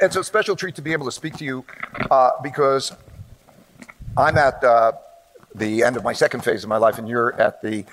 [0.00, 1.64] it's a special treat to be able to speak to you
[2.10, 2.92] uh, because
[4.16, 4.92] I'm at uh,
[5.54, 7.84] the end of my second phase of my life, and you're at the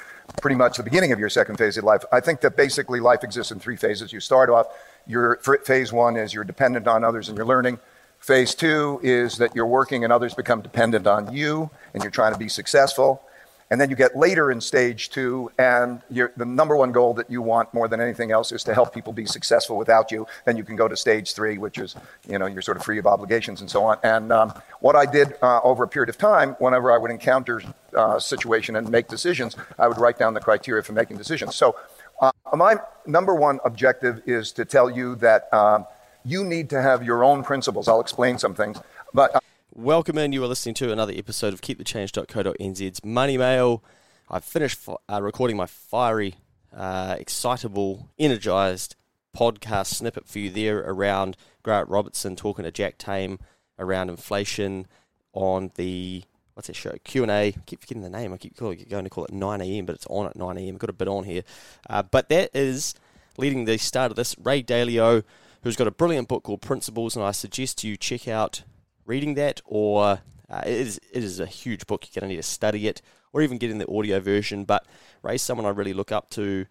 [0.42, 2.04] pretty much the beginning of your second phase of life.
[2.12, 4.14] I think that basically life exists in three phases.
[4.14, 4.68] You start off,
[5.06, 7.80] your phase one is you're dependent on others and you're learning.
[8.20, 12.34] Phase two is that you're working and others become dependent on you and you're trying
[12.34, 13.22] to be successful.
[13.70, 17.42] And then you get later in stage two, and the number one goal that you
[17.42, 20.26] want more than anything else is to help people be successful without you.
[20.46, 21.96] Then you can go to stage three, which is,
[22.30, 23.98] you know, you're sort of free of obligations and so on.
[24.04, 27.62] And um, what I did uh, over a period of time, whenever I would encounter
[27.94, 31.56] uh, a situation and make decisions, I would write down the criteria for making decisions.
[31.56, 31.76] So
[32.22, 35.86] uh, my number one objective is to tell you that um,
[36.24, 37.90] you need to have your own principles.
[37.90, 38.80] I'll explain some things,
[39.14, 39.44] but.
[39.78, 40.34] Welcome in.
[40.34, 43.84] You are listening to another episode of KeepTheChange.co.nz's Money Mail.
[44.28, 46.34] I've finished uh, recording my fiery,
[46.76, 48.96] uh, excitable, energized
[49.38, 53.38] podcast snippet for you there around Grant Robertson talking to Jack Tame
[53.78, 54.88] around inflation
[55.34, 56.24] on the
[56.56, 57.54] what's that show Q and A.
[57.68, 58.34] Keep forgetting the name.
[58.34, 60.78] I keep going to call it 9 a.m., but it's on at 9 a.m.
[60.78, 61.44] Got a bit on here,
[61.88, 62.96] uh, but that is
[63.38, 64.36] leading the start of this.
[64.40, 65.24] Ray Dalio,
[65.62, 68.64] who's got a brilliant book called Principles, and I suggest you check out
[69.08, 70.20] reading that, or
[70.50, 72.06] uh, it, is, it is a huge book.
[72.06, 73.02] You're going to need to study it,
[73.34, 74.66] or even get in the audio version.
[74.66, 74.86] But
[75.24, 76.66] Ray's someone I really look up to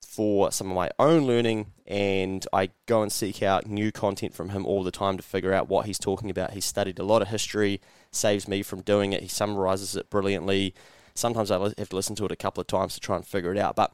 [0.00, 4.50] for some of my own learning, and I go and seek out new content from
[4.50, 6.52] him all the time to figure out what he's talking about.
[6.52, 9.22] He's studied a lot of history, saves me from doing it.
[9.22, 10.74] He summarizes it brilliantly.
[11.14, 13.52] Sometimes I have to listen to it a couple of times to try and figure
[13.52, 13.76] it out.
[13.76, 13.92] But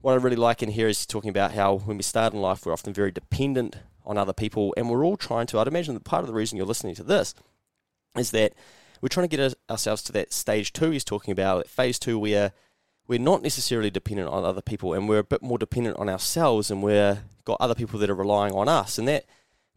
[0.00, 2.64] what I really like in here is talking about how when we start in life,
[2.64, 3.76] we're often very dependent
[4.08, 5.58] on other people, and we're all trying to.
[5.58, 7.34] I'd imagine that part of the reason you're listening to this
[8.16, 8.54] is that
[9.00, 12.52] we're trying to get ourselves to that stage two he's talking about, phase two, where
[13.06, 16.70] we're not necessarily dependent on other people, and we're a bit more dependent on ourselves,
[16.70, 19.26] and we've got other people that are relying on us, and that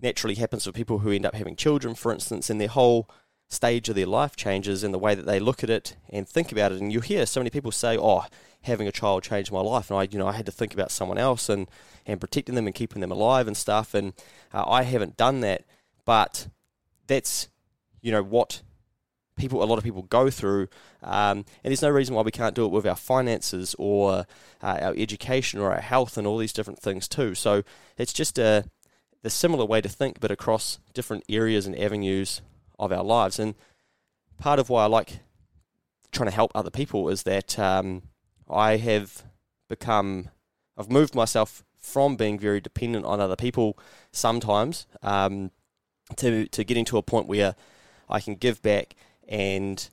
[0.01, 3.07] naturally happens for people who end up having children, for instance, and their whole
[3.51, 6.51] stage of their life changes in the way that they look at it and think
[6.51, 6.79] about it.
[6.79, 8.25] And you hear so many people say, "Oh,
[8.61, 10.91] having a child changed my life," and I, you know, I had to think about
[10.91, 11.67] someone else and
[12.05, 13.93] and protecting them and keeping them alive and stuff.
[13.93, 14.13] And
[14.53, 15.65] uh, I haven't done that,
[16.05, 16.47] but
[17.07, 17.49] that's
[18.01, 18.61] you know what
[19.35, 20.67] people a lot of people go through
[21.03, 24.25] um, and there's no reason why we can't do it with our finances or
[24.61, 27.63] uh, our education or our health and all these different things too so
[27.97, 28.65] it's just a
[29.23, 32.41] the similar way to think but across different areas and avenues
[32.81, 33.39] of our lives.
[33.39, 33.55] And
[34.37, 35.19] part of why I like
[36.11, 38.01] trying to help other people is that um,
[38.49, 39.23] I have
[39.69, 40.29] become
[40.77, 43.77] I've moved myself from being very dependent on other people
[44.11, 45.51] sometimes um,
[46.17, 47.55] to to getting to a point where
[48.09, 48.95] I can give back
[49.27, 49.89] and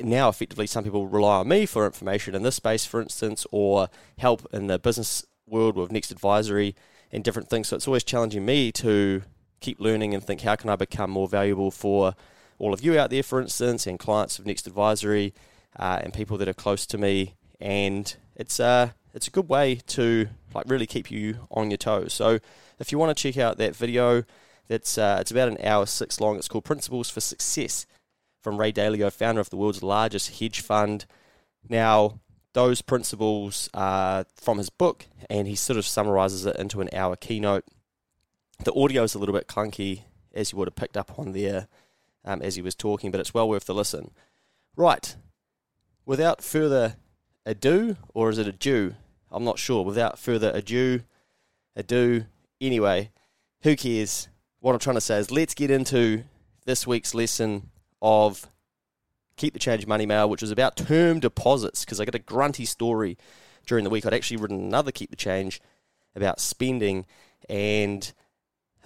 [0.00, 3.88] now effectively some people rely on me for information in this space for instance or
[4.18, 6.74] help in the business world with next advisory
[7.10, 7.68] and different things.
[7.68, 9.22] So it's always challenging me to
[9.60, 12.14] keep learning and think how can I become more valuable for
[12.58, 15.34] all of you out there for instance and clients of next advisory
[15.78, 19.76] uh, and people that are close to me and it's uh it's a good way
[19.86, 22.12] to like really keep you on your toes.
[22.12, 22.38] So
[22.78, 24.24] if you want to check out that video,
[24.68, 26.36] that's uh, it's about an hour six long.
[26.36, 27.86] It's called Principles for Success
[28.42, 31.06] from Ray Dalio, founder of the world's largest hedge fund.
[31.68, 32.20] Now
[32.52, 37.16] those principles are from his book, and he sort of summarizes it into an hour
[37.16, 37.64] keynote.
[38.64, 40.02] The audio is a little bit clunky,
[40.34, 41.68] as you would have picked up on there
[42.24, 44.10] um, as he was talking, but it's well worth the listen.
[44.76, 45.14] Right,
[46.04, 46.96] without further
[47.46, 48.94] ado, or is it a Jew?
[49.30, 49.84] I'm not sure.
[49.84, 51.02] Without further ado,
[51.76, 52.24] ado.
[52.60, 53.10] Anyway,
[53.62, 54.28] who cares?
[54.60, 56.24] What I'm trying to say is let's get into
[56.66, 57.70] this week's lesson
[58.02, 58.48] of
[59.36, 62.64] Keep the Change Money Mail, which was about term deposits, because I got a grunty
[62.64, 63.16] story
[63.66, 64.04] during the week.
[64.04, 65.60] I'd actually written another Keep the Change
[66.16, 67.06] about spending,
[67.48, 68.12] and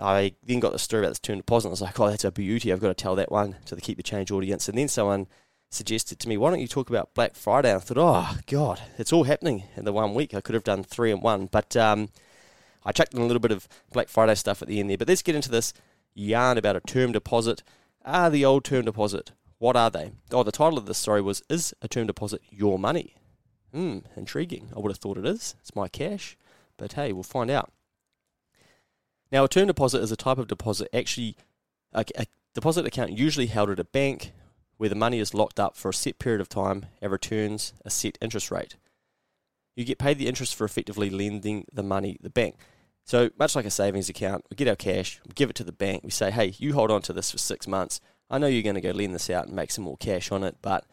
[0.02, 1.68] I then got the story about this term deposit.
[1.68, 2.72] I was like, oh, that's a beauty.
[2.72, 4.68] I've got to tell that one to the Keep the Change audience.
[4.68, 5.28] And then someone
[5.70, 7.70] suggested to me, why don't you talk about Black Friday?
[7.70, 10.34] And I thought, oh, God, it's all happening in the one week.
[10.34, 11.46] I could have done three in one.
[11.46, 12.08] But um,
[12.84, 14.98] I chucked in a little bit of Black Friday stuff at the end there.
[14.98, 15.72] But let's get into this
[16.14, 17.62] yarn about a term deposit.
[18.04, 19.32] Ah, the old term deposit?
[19.58, 20.10] What are they?
[20.32, 23.14] Oh, the title of this story was Is a term deposit your money?
[23.72, 24.70] Hmm, intriguing.
[24.76, 25.54] I would have thought it is.
[25.60, 26.36] It's my cash.
[26.76, 27.72] But hey, we'll find out.
[29.32, 31.36] Now, a term deposit is a type of deposit, actually,
[31.94, 34.32] a, a deposit account usually held at a bank
[34.76, 37.88] where the money is locked up for a set period of time and returns a
[37.90, 38.76] set interest rate.
[39.74, 42.56] You get paid the interest for effectively lending the money the bank.
[43.04, 45.72] So, much like a savings account, we get our cash, we give it to the
[45.72, 48.00] bank, we say, hey, you hold on to this for six months.
[48.28, 50.44] I know you're going to go lend this out and make some more cash on
[50.44, 50.84] it, but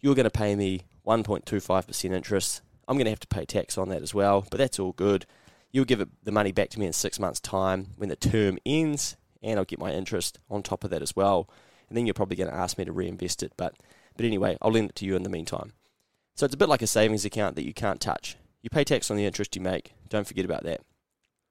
[0.00, 2.60] you're going to pay me 1.25% interest.
[2.88, 5.26] I'm going to have to pay tax on that as well, but that's all good.
[5.70, 8.58] You'll give it, the money back to me in six months' time when the term
[8.64, 11.48] ends, and I'll get my interest on top of that as well.
[11.88, 13.74] And then you're probably going to ask me to reinvest it, but
[14.16, 15.72] but anyway, I'll lend it to you in the meantime.
[16.34, 18.36] So it's a bit like a savings account that you can't touch.
[18.62, 19.92] You pay tax on the interest you make.
[20.08, 20.80] Don't forget about that.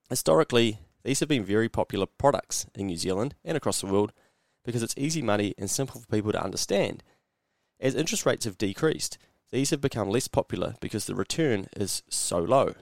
[0.10, 4.12] Historically, these have been very popular products in New Zealand and across the world
[4.66, 7.04] because it's easy money and simple for people to understand.
[7.80, 9.18] As interest rates have decreased,
[9.52, 12.74] these have become less popular because the return is so low.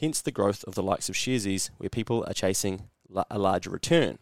[0.00, 2.88] Hence the growth of the likes of Sharesies, where people are chasing
[3.30, 4.18] a larger return.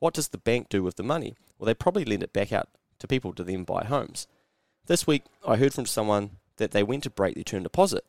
[0.00, 1.36] What does the bank do with the money?
[1.56, 2.68] Well, they probably lend it back out
[2.98, 4.26] to people to then buy homes.
[4.86, 8.04] This week, I heard from someone that they went to break their term deposit.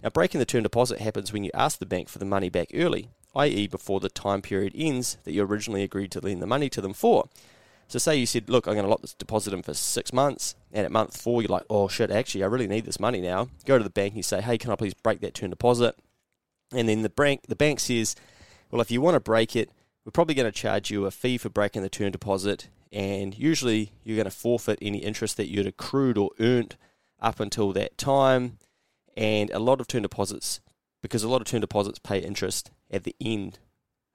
[0.00, 2.68] Now, breaking the term deposit happens when you ask the bank for the money back
[2.72, 6.68] early, i.e., before the time period ends that you originally agreed to lend the money
[6.70, 7.28] to them for.
[7.88, 10.54] So, say you said, Look, I'm going to lock this deposit in for six months,
[10.72, 13.48] and at month four, you're like, Oh shit, actually, I really need this money now.
[13.64, 15.96] Go to the bank and you say, Hey, can I please break that term deposit?
[16.72, 18.16] And then the bank, the bank says,
[18.70, 19.70] Well, if you want to break it,
[20.04, 23.92] we're probably going to charge you a fee for breaking the term deposit, and usually
[24.04, 26.76] you're going to forfeit any interest that you'd accrued or earned
[27.20, 28.58] up until that time.
[29.16, 30.60] And a lot of term deposits,
[31.02, 33.58] because a lot of term deposits pay interest at the end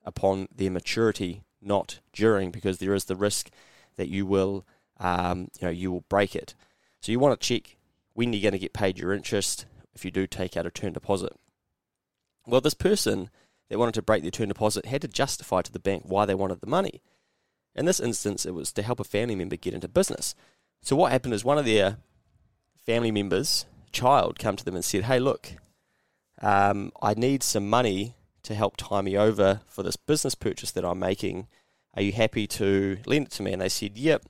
[0.04, 3.50] upon their maturity, not during, because there is the risk
[3.96, 4.64] that you will,
[4.98, 6.54] um, you know, you will break it.
[7.00, 7.76] So you want to check
[8.14, 10.92] when you're going to get paid your interest if you do take out a term
[10.92, 11.32] deposit.
[12.46, 13.30] Well, this person
[13.68, 16.34] that wanted to break their term deposit had to justify to the bank why they
[16.34, 17.02] wanted the money.
[17.74, 20.34] In this instance, it was to help a family member get into business.
[20.82, 21.98] So what happened is one of their
[22.84, 25.52] family members, child, come to them and said, "Hey, look,
[26.40, 30.84] um, I need some money to help tie me over for this business purchase that
[30.84, 31.48] I'm making.
[31.94, 34.24] Are you happy to lend it to me?" And they said, "Yep."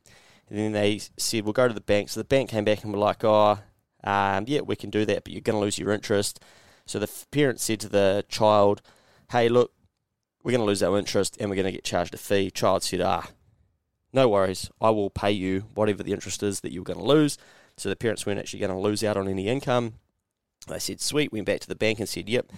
[0.49, 2.93] And then they said, "We'll go to the bank." So the bank came back and
[2.93, 3.59] were like, "Oh,
[4.05, 6.41] um, yeah, we can do that, but you're going to lose your interest."
[6.87, 8.83] So the parents said to the child,
[9.31, 9.73] "Hey, look,
[10.43, 12.51] we're going to lose our interest and we're going to get charged a fee.
[12.51, 13.29] Child said, ah,
[14.13, 17.39] no worries, I will pay you whatever the interest is that you're going to lose.
[17.77, 19.95] So the parents weren't actually going to lose out on any income.
[20.67, 22.51] They said, sweet, went back to the bank and said, yep,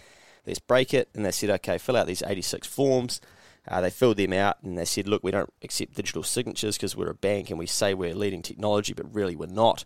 [0.46, 1.08] let's break it.
[1.14, 3.20] And they said, okay, fill out these 86 forms.
[3.66, 6.96] Uh, they filled them out and they said, look, we don't accept digital signatures because
[6.96, 9.84] we're a bank and we say we're leading technology, but really we're not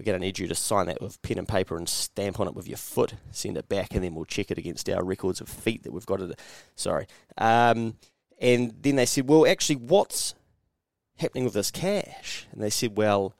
[0.00, 2.48] we're going to need you to sign that with pen and paper and stamp on
[2.48, 5.42] it with your foot, send it back, and then we'll check it against our records
[5.42, 6.22] of feet that we've got.
[6.22, 6.40] It.
[6.74, 7.06] Sorry.
[7.36, 7.98] Um,
[8.38, 10.34] and then they said, well, actually, what's
[11.18, 12.46] happening with this cash?
[12.50, 13.34] And they said, well,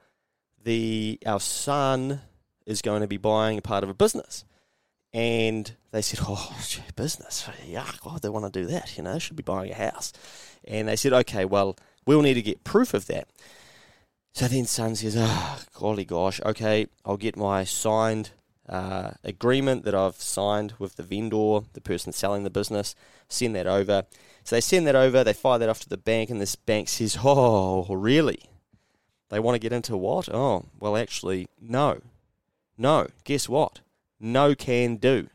[0.62, 2.20] the our son
[2.66, 4.44] is going to be buying a part of a business.
[5.12, 8.96] And they said, oh, gee, business, yuck, why would they want to do that?
[8.96, 10.12] You know, they should be buying a house.
[10.64, 11.76] And they said, okay, well,
[12.06, 13.28] we'll need to get proof of that.
[14.32, 18.30] So then Son says, oh, golly gosh, okay, I'll get my signed
[18.68, 22.94] uh, agreement that I've signed with the vendor, the person selling the business,
[23.28, 24.04] send that over.
[24.44, 26.88] So they send that over, they fire that off to the bank, and this bank
[26.88, 28.42] says, oh, really?
[29.28, 30.28] They want to get into what?
[30.32, 32.00] Oh, well, actually, no.
[32.78, 33.08] No.
[33.24, 33.80] Guess what?
[34.20, 35.28] No can do.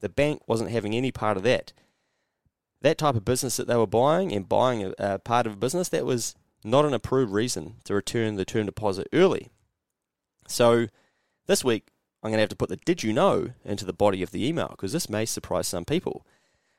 [0.00, 1.72] The bank wasn't having any part of that.
[2.82, 5.56] That type of business that they were buying and buying a, a part of a
[5.56, 9.48] business, that was not an approved reason to return the term deposit early.
[10.46, 10.86] So
[11.46, 11.88] this week,
[12.22, 14.46] I'm going to have to put the did you know into the body of the
[14.46, 16.26] email because this may surprise some people.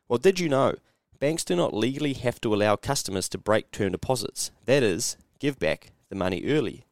[0.08, 0.76] Well, did you know
[1.22, 5.58] banks do not legally have to allow customers to break term deposits, that is, give
[5.58, 6.86] back the money early.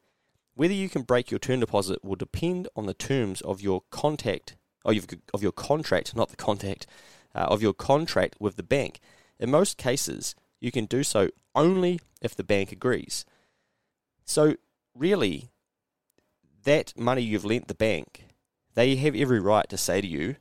[0.60, 4.56] Whether you can break your term deposit will depend on the terms of your contact,
[4.84, 6.86] your, of your contract, not the contact,
[7.34, 9.00] uh, of your contract with the bank.
[9.38, 13.24] In most cases, you can do so only if the bank agrees.
[14.26, 14.56] So,
[14.94, 15.48] really,
[16.64, 18.26] that money you've lent the bank,
[18.74, 20.36] they have every right to say to you,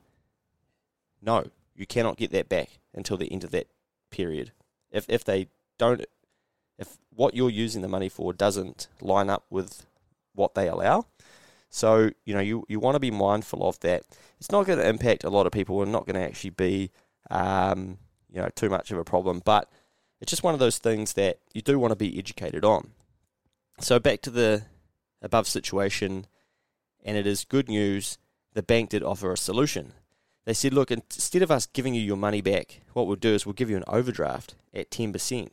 [1.21, 1.45] no,
[1.77, 3.67] you cannot get that back until the end of that
[4.11, 4.51] period.
[4.91, 5.47] If, if they
[5.77, 6.03] don't,
[6.77, 9.85] if what you're using the money for doesn't line up with
[10.39, 11.05] what they allow,
[11.69, 14.03] so, you know, you, you want to be mindful of that.
[14.39, 16.91] It's not going to impact a lot of people and not going to actually be,
[17.29, 17.99] um,
[18.31, 19.41] you know, too much of a problem.
[19.45, 19.71] But
[20.19, 22.91] it's just one of those things that you do want to be educated on.
[23.79, 24.63] So back to the
[25.21, 26.25] above situation,
[27.03, 28.17] and it is good news.
[28.53, 29.93] The bank did offer a solution.
[30.45, 33.45] They said, look, instead of us giving you your money back, what we'll do is
[33.45, 35.49] we'll give you an overdraft at 10%,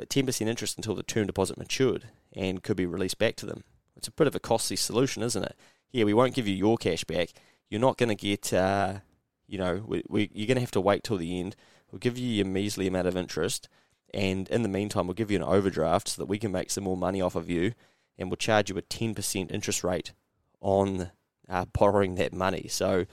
[0.00, 3.64] at 10% interest until the term deposit matured and could be released back to them.
[3.98, 5.56] It's a bit of a costly solution, isn't it?
[5.90, 7.30] Yeah, we won't give you your cash back.
[7.68, 9.00] You're not going to get, uh,
[9.46, 11.56] you know, we, we, you're going to have to wait till the end.
[11.90, 13.68] We'll give you your measly amount of interest,
[14.14, 16.84] and in the meantime, we'll give you an overdraft so that we can make some
[16.84, 17.72] more money off of you,
[18.16, 20.12] and we'll charge you a 10% interest rate
[20.60, 21.10] on
[21.48, 22.66] uh, borrowing that money.
[22.68, 23.06] So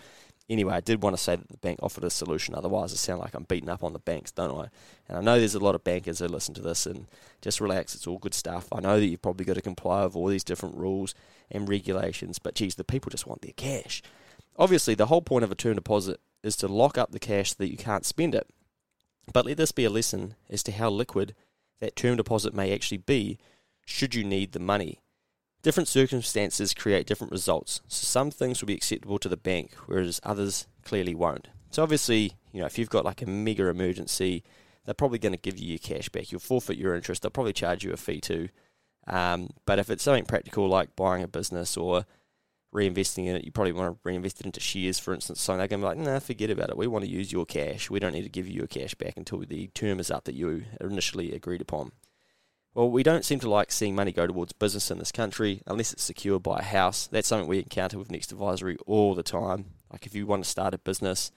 [0.50, 2.56] anyway, I did want to say that the bank offered a solution.
[2.56, 4.70] Otherwise, I sound like I'm beating up on the banks, don't I?
[5.08, 7.08] And I know there's a lot of bankers that listen to this and
[7.42, 7.96] just relax.
[7.96, 8.68] It's all good stuff.
[8.72, 11.16] I know that you've probably got to comply with all these different rules
[11.52, 14.02] and regulations, but geez, the people just want their cash.
[14.58, 17.56] Obviously, the whole point of a term deposit is to lock up the cash so
[17.60, 18.48] that you can't spend it.
[19.32, 21.36] But let this be a lesson as to how liquid
[21.82, 23.38] that term deposit may actually be
[23.86, 25.00] should you need the money.
[25.66, 27.82] Different circumstances create different results.
[27.88, 31.48] So some things will be acceptable to the bank, whereas others clearly won't.
[31.72, 34.44] So obviously, you know, if you've got like a mega emergency,
[34.86, 36.32] they're probably going to give you your cash back.
[36.32, 37.24] You'll forfeit your interest.
[37.24, 38.50] They'll probably charge you a fee too.
[39.08, 42.06] Um, but if it's something practical like buying a business or
[42.72, 45.42] reinvesting in it, you probably want to reinvest it into shares, for instance.
[45.42, 46.78] So they're going to be like, nah, forget about it.
[46.78, 47.90] We want to use your cash.
[47.90, 50.36] We don't need to give you your cash back until the term is up that
[50.36, 51.92] you initially agreed upon.
[52.76, 55.94] Well, we don't seem to like seeing money go towards business in this country unless
[55.94, 57.08] it's secured by a house.
[57.08, 59.68] That's something we encounter with Next Advisory all the time.
[59.90, 61.32] Like if you want to start a business,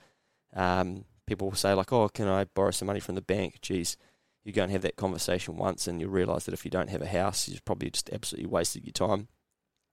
[0.53, 3.97] um, people will say like, "Oh, can I borrow some money from the bank?" Geez,
[4.45, 7.03] you go and have that conversation once, and you realise that if you don't have
[7.03, 9.29] a house, you've probably just absolutely wasted your time.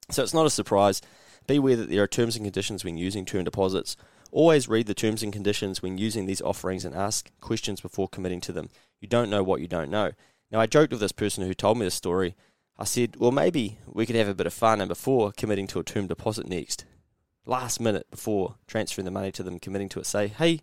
[0.10, 1.00] So it's not a surprise.
[1.46, 3.96] Be aware that there are terms and conditions when using term deposits.
[4.32, 8.42] Always read the terms and conditions when using these offerings and ask questions before committing
[8.42, 8.70] to them.
[9.00, 10.14] You don't know what you don't know.
[10.52, 12.36] Now, I joked with this person who told me this story.
[12.78, 15.80] I said, well, maybe we could have a bit of fun and before committing to
[15.80, 16.86] a term deposit next,
[17.46, 20.60] last minute before transferring the money to them, committing to it, say, hey,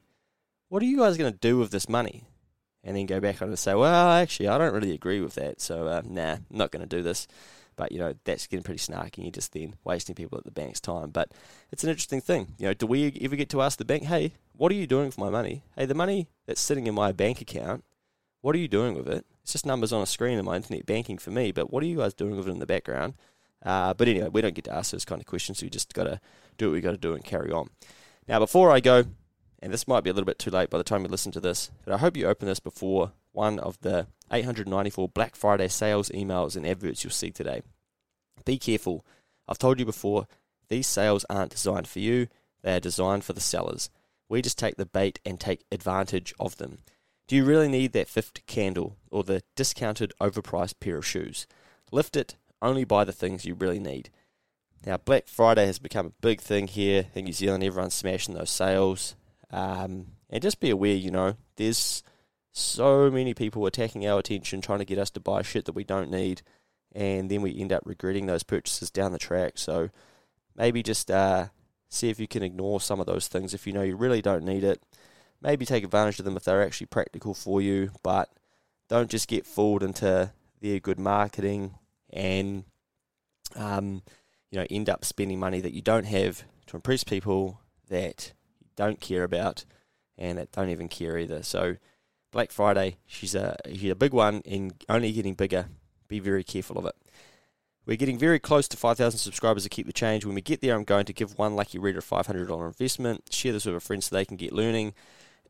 [0.69, 2.25] what are you guys going to do with this money?
[2.85, 5.61] And then go back on and say, well, actually, I don't really agree with that.
[5.61, 7.27] So, uh, nah, I'm not going to do this.
[7.77, 9.23] But, you know, that's getting pretty snarky.
[9.23, 11.11] You're just then wasting people at the bank's time.
[11.11, 11.33] But
[11.71, 12.55] it's an interesting thing.
[12.59, 15.07] You know, do we ever get to ask the bank, hey, what are you doing
[15.07, 15.65] with my money?
[15.77, 17.85] Hey, the money that's sitting in my bank account,
[18.43, 19.25] what are you doing with it?
[19.43, 21.87] It's just numbers on a screen in my internet banking for me, but what are
[21.87, 23.15] you guys doing with it in the background?
[23.65, 25.95] Uh, but anyway, we don't get to ask those kind of questions, so we just
[25.95, 26.21] got to
[26.59, 27.71] do what we got to do and carry on.
[28.29, 29.05] Now, before I go,
[29.61, 31.41] and this might be a little bit too late by the time you listen to
[31.41, 36.09] this, but I hope you open this before one of the 894 Black Friday sales
[36.11, 37.63] emails and adverts you'll see today.
[38.45, 39.05] Be careful.
[39.47, 40.27] I've told you before,
[40.69, 42.29] these sales aren't designed for you,
[42.63, 43.91] they are designed for the sellers.
[44.29, 46.79] We just take the bait and take advantage of them.
[47.33, 51.47] Do you really need that fifth candle or the discounted overpriced pair of shoes?
[51.91, 54.11] Lift it, only buy the things you really need.
[54.85, 57.65] Now, Black Friday has become a big thing here in New Zealand.
[57.65, 59.17] Everyone's smashing those sales.
[59.51, 62.03] Um, and just be aware, you know, there's
[62.53, 65.85] so many people attacking our attention, trying to get us to buy shit that we
[65.85, 66.43] don't need.
[66.95, 69.57] And then we end up regretting those purchases down the track.
[69.57, 69.89] So
[70.55, 71.47] maybe just uh,
[71.89, 74.45] see if you can ignore some of those things if you know you really don't
[74.45, 74.83] need it
[75.43, 78.31] maybe take advantage of them if they're actually practical for you, but
[78.89, 81.75] don't just get fooled into their good marketing
[82.13, 82.65] and
[83.57, 84.03] um,
[84.51, 88.69] you know end up spending money that you don't have to impress people that you
[88.77, 89.65] don't care about
[90.17, 91.43] and that don't even care either.
[91.43, 91.77] So
[92.31, 95.67] Black Friday, she's a she's a big one and only getting bigger.
[96.09, 96.95] Be very careful of it.
[97.85, 100.25] We're getting very close to 5,000 subscribers to keep the change.
[100.25, 103.33] When we get there, I'm going to give one lucky reader a $500 investment.
[103.33, 104.95] Share this with a friend so they can get learning.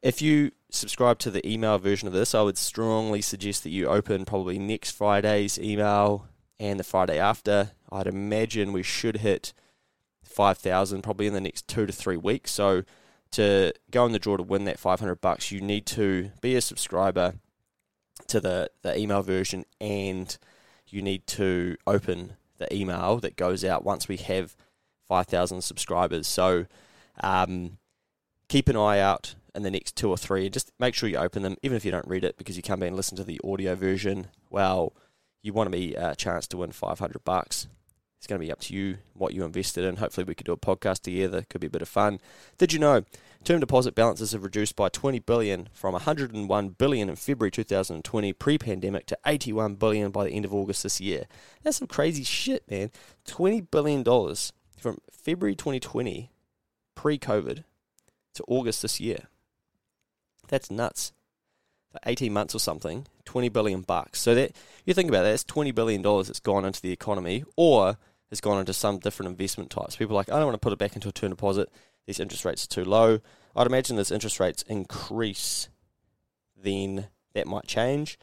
[0.03, 3.87] If you subscribe to the email version of this, I would strongly suggest that you
[3.87, 6.27] open probably next Friday's email
[6.59, 7.71] and the Friday after.
[7.91, 9.53] I'd imagine we should hit
[10.25, 12.51] 5,000 probably in the next two to three weeks.
[12.51, 12.83] So
[13.33, 16.61] to go in the draw to win that 500 bucks, you need to be a
[16.61, 17.35] subscriber
[18.27, 20.37] to the, the email version and
[20.89, 24.57] you need to open the email that goes out once we have
[25.07, 26.27] 5,000 subscribers.
[26.27, 26.67] So
[27.23, 27.79] um,
[28.49, 30.49] keep an eye out in the next two or three.
[30.49, 32.83] Just make sure you open them, even if you don't read it, because you come
[32.83, 34.29] in and listen to the audio version.
[34.51, 34.93] Well,
[35.43, 37.67] you want to be a chance to win 500 bucks.
[38.23, 39.97] It's going to be up to you what you invested in.
[39.97, 41.45] Hopefully, we could do a podcast together.
[41.51, 42.21] Could be a bit of fun.
[42.57, 43.03] Did you know
[43.43, 49.07] term deposit balances have reduced by 20 billion from 101 billion in February 2020 pre-pandemic
[49.07, 51.25] to 81 billion by the end of August this year?
[51.65, 52.93] That's some crazy shit, man.
[53.27, 56.31] 20 billion dollars from February 2020
[56.95, 57.65] pre-COVID
[58.35, 59.27] to August this year.
[60.49, 61.13] That's nuts.
[61.91, 64.21] For 18 months or something, 20 billion bucks.
[64.21, 64.57] So that
[64.87, 67.99] you think about that, that's 20 billion dollars that's gone into the economy or
[68.31, 69.97] has gone into some different investment types.
[69.97, 71.71] People are like, I don't want to put it back into a term deposit.
[72.07, 73.21] These interest rates are too low.
[73.55, 75.69] I'd imagine as interest rates increase,
[76.57, 78.19] then that might change.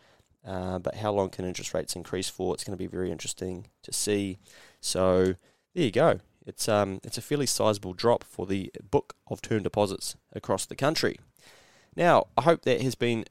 [0.45, 2.55] Uh, but how long can interest rates increase for?
[2.55, 4.39] It's going to be very interesting to see.
[4.81, 5.35] So
[5.75, 6.19] there you go.
[6.45, 10.75] It's um it's a fairly sizable drop for the book of term deposits across the
[10.75, 11.19] country.
[11.95, 13.25] Now, I hope that has been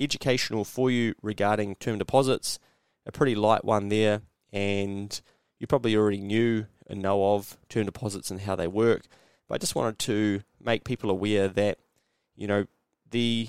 [0.00, 2.58] educational for you regarding term deposits.
[3.06, 5.20] A pretty light one there, and
[5.58, 9.06] you probably already knew and know of term deposits and how they work.
[9.48, 11.78] But I just wanted to make people aware that,
[12.36, 12.66] you know,
[13.10, 13.48] the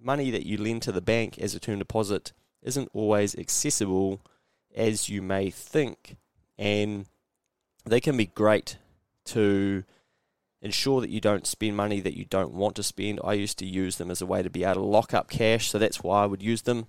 [0.00, 4.20] money that you lend to the bank as a term deposit isn't always accessible
[4.74, 6.16] as you may think.
[6.58, 7.06] And
[7.84, 8.78] they can be great
[9.26, 9.84] to
[10.64, 13.20] ensure that you don't spend money that you don't want to spend.
[13.22, 15.68] I used to use them as a way to be able to lock up cash,
[15.70, 16.86] so that's why I would use them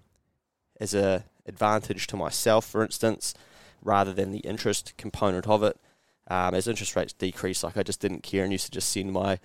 [0.79, 3.34] as a advantage to myself, for instance,
[3.82, 5.77] rather than the interest component of it.
[6.27, 9.12] Um, as interest rates decrease, like I just didn't care and used to just send
[9.12, 9.39] my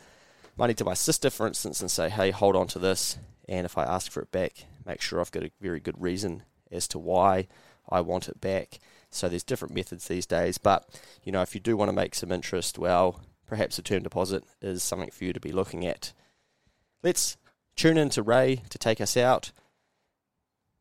[0.57, 3.19] money to my sister, for instance, and say, "Hey, hold on to this,"
[3.49, 6.45] and if I ask for it back, make sure I've got a very good reason
[6.71, 7.49] as to why
[7.89, 8.79] I want it back.
[9.11, 10.89] So there's different methods these days, but
[11.25, 13.21] you know, if you do want to make some interest, well,
[13.51, 16.13] perhaps a term deposit is something for you to be looking at.
[17.03, 17.37] Let's
[17.75, 19.51] tune in to Ray to take us out.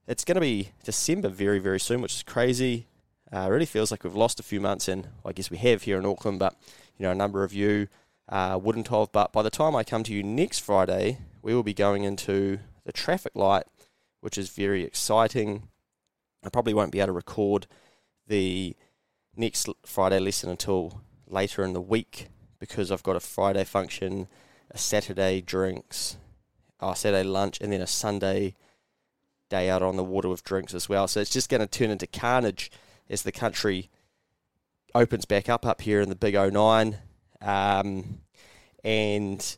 [0.08, 2.86] It's going to be December very, very soon, which is crazy.
[3.34, 5.82] Uh, it really feels like we've lost a few months, and I guess we have
[5.82, 6.56] here in Auckland, but
[7.00, 7.88] you know, a number of you
[8.28, 9.12] uh, wouldn't have.
[9.12, 12.60] But by the time I come to you next Friday, we will be going into
[12.86, 13.64] the traffic light,
[14.22, 15.70] which is very exciting.
[16.46, 17.66] I probably won't be able to record
[18.28, 18.76] the
[19.36, 24.28] next Friday lesson until later in the week because I've got a Friday function,
[24.72, 26.18] a Saturday drinks,
[26.80, 28.56] a Saturday lunch, and then a Sunday
[29.50, 31.08] day out on the water with drinks as well.
[31.08, 32.72] So it's just going to turn into carnage
[33.10, 33.90] as the country
[34.94, 36.98] opens back up up here in the big 09.
[37.42, 38.20] Um,
[38.84, 39.58] and,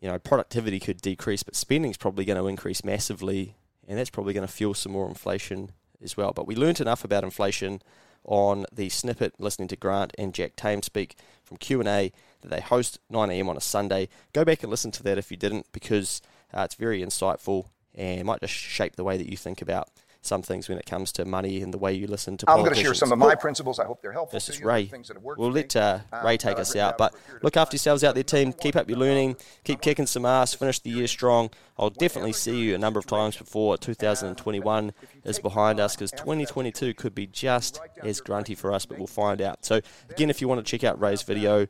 [0.00, 4.34] you know, productivity could decrease, but spending's probably going to increase massively, and that's probably
[4.34, 5.70] going to fuel some more inflation
[6.02, 6.32] as well.
[6.32, 7.80] But we learned enough about inflation
[8.24, 12.98] on the snippet listening to Grant and Jack Tame speak from Q&A that they host
[13.10, 14.08] 9am on a Sunday.
[14.32, 16.22] Go back and listen to that if you didn't because
[16.54, 19.88] uh, it's very insightful and might just shape the way that you think about
[20.22, 22.50] some things when it comes to money and the way you listen to.
[22.50, 23.78] I'm going to share some of my principles.
[23.78, 24.36] I hope they're helpful.
[24.36, 24.90] This is Ray.
[25.22, 27.12] We'll let uh, uh, Ray take us out, but
[27.42, 28.52] look after yourselves out there, team.
[28.52, 29.36] Keep up your learning.
[29.64, 30.54] Keep kicking some ass.
[30.54, 31.50] Finish the year strong.
[31.76, 34.92] I'll definitely see you a number of times before 2021
[35.24, 39.40] is behind us because 2022 could be just as grunty for us, but we'll find
[39.40, 39.64] out.
[39.64, 39.80] So
[40.10, 41.66] again, if you want to check out Ray's video,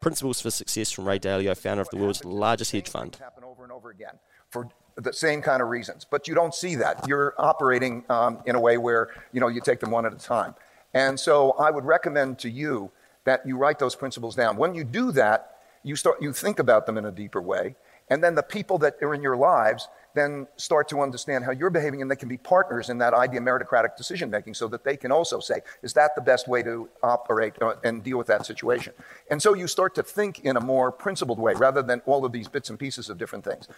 [0.00, 3.16] Principles for Success from Ray Dalio, founder of the world's largest hedge fund.
[3.20, 4.18] Happen over and over again
[4.50, 6.06] for the same kind of reasons.
[6.08, 7.06] But you don't see that.
[7.06, 10.18] You're operating um, in a way where you know you take them one at a
[10.18, 10.54] time.
[10.94, 12.90] And so I would recommend to you
[13.24, 14.56] that you write those principles down.
[14.56, 17.76] When you do that, you start you think about them in a deeper way,
[18.08, 21.70] and then the people that are in your lives then start to understand how you're
[21.70, 24.96] behaving and they can be partners in that idea meritocratic decision making so that they
[24.96, 28.44] can also say, is that the best way to operate uh, and deal with that
[28.44, 28.92] situation?
[29.30, 32.32] And so you start to think in a more principled way rather than all of
[32.32, 33.68] these bits and pieces of different things.